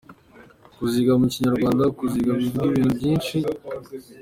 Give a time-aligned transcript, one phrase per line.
[0.75, 3.37] Kuziga: Mu Kinyarwanda kuziga bivuga ibintu byinshi.